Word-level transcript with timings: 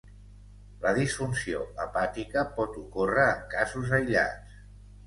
La 0.85 0.93
disfunció 0.99 1.61
hepàtica 1.85 2.45
pot 2.57 2.81
ocórrer 2.87 3.31
en 3.37 3.47
casos 3.57 3.97
aïllats. 4.01 4.61